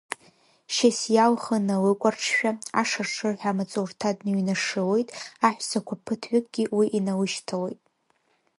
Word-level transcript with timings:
Шьасиа 0.73 1.25
лхы 1.31 1.57
налыкәарҽшәа, 1.67 2.51
ашыршырҳәа 2.81 3.49
амаҵурҭа 3.53 4.17
дныҩнашылоит, 4.17 5.09
аҳәсақәа 5.47 5.95
ԥыҭҩыкгьы 6.05 6.63
уи 6.77 6.85
иналышьҭалоит. 6.97 7.81